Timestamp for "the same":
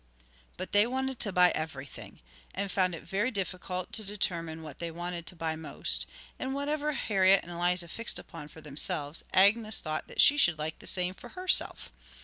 10.79-11.13